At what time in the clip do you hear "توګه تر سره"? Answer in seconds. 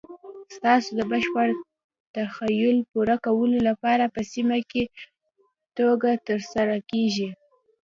5.77-6.75